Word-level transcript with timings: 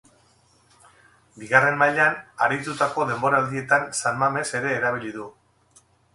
Bigarren 1.41 1.77
Mailan 1.81 2.17
aritutako 2.47 3.07
denboraldietan 3.11 3.87
San 4.01 4.19
Mames 4.25 4.49
ere 4.63 4.75
erabili 4.81 5.15
du. 5.21 5.29